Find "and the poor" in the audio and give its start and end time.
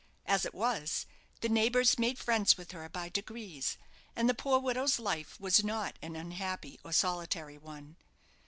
4.15-4.57